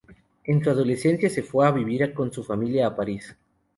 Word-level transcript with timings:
En 0.45 0.63
su 0.63 0.71
adolescencia, 0.71 1.29
se 1.29 1.43
fue 1.43 1.67
a 1.67 1.69
vivir 1.69 2.11
con 2.15 2.33
su 2.33 2.43
familia 2.43 2.87
a 2.87 2.95
París. 2.95 3.37